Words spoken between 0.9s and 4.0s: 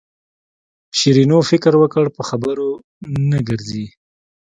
شیرینو فکر وکړ په خبرو نه ګرځي.